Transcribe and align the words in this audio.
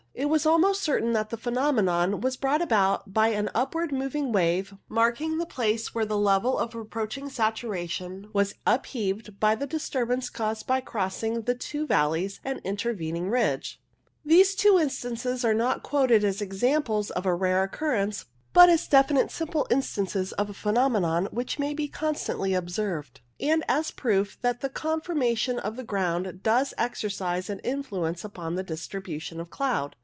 It 0.13 0.27
is 0.27 0.45
almost 0.45 0.81
certain 0.83 1.13
that 1.13 1.29
the 1.29 1.37
phenomenon 1.37 2.19
was 2.19 2.35
brought 2.37 2.61
about 2.61 3.13
by 3.13 3.29
an 3.29 3.49
upward 3.55 3.91
moving 3.93 4.31
wave 4.33 4.73
marking 4.89 5.37
the 5.37 5.45
place 5.45 5.95
where 5.95 6.05
the 6.05 6.17
level 6.17 6.59
of 6.59 6.75
approaching 6.75 7.29
saturation 7.29 8.27
was 8.33 8.53
upheaved 8.67 9.39
by 9.39 9.55
the 9.55 9.65
disturbance 9.65 10.29
caused 10.29 10.67
by 10.67 10.81
crossing 10.81 11.43
the 11.43 11.55
two 11.55 11.87
valleys 11.87 12.39
and 12.43 12.59
intervening 12.65 13.29
ridge. 13.29 13.79
132 14.23 14.23
WAVE 14.25 14.29
CLOUDS 14.29 14.35
These 14.35 14.55
two 14.55 14.79
instances 15.07 15.45
are 15.45 15.53
not 15.55 15.81
quoted 15.81 16.23
as 16.25 16.41
examples 16.41 17.09
of 17.11 17.25
a 17.25 17.33
rare 17.33 17.63
occurrence, 17.63 18.25
but 18.53 18.67
as 18.69 18.87
definite 18.89 19.31
simple 19.31 19.65
instances 19.71 20.33
of 20.33 20.49
a 20.49 20.53
phenomenon 20.53 21.29
which 21.31 21.57
may 21.57 21.73
be 21.73 21.87
constantly 21.87 22.53
observed, 22.53 23.21
and 23.39 23.63
as 23.69 23.91
proof 23.91 24.37
that 24.41 24.59
the 24.59 24.69
conformation 24.69 25.57
of 25.57 25.77
the 25.77 25.83
ground 25.85 26.43
does 26.43 26.73
exercise 26.77 27.49
an 27.49 27.59
influence 27.59 28.23
upon 28.25 28.55
the 28.55 28.61
distribution 28.63 29.39
of 29.39 29.49
cloud. 29.49 29.95